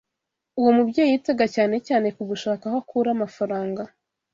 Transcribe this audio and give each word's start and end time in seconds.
Uwo 0.59 0.69
mubyeyi 0.77 1.11
yitaga 1.13 1.45
cyane 1.55 1.75
cyane 1.87 2.07
ku 2.15 2.21
gushaka 2.29 2.63
aho 2.69 2.77
akura 2.83 3.09
amafaranga 3.13 3.81